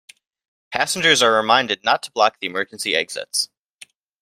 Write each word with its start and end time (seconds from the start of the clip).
Passengers 0.73 1.21
are 1.21 1.37
reminded 1.37 1.83
not 1.83 2.01
to 2.01 2.11
block 2.11 2.39
the 2.39 2.47
emergency 2.47 2.95
exits. 2.95 3.49